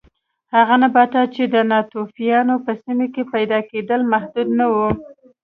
[0.55, 4.75] هغه نباتات چې د ناتوفیانو په سیمه کې پیدا کېدل محدود نه و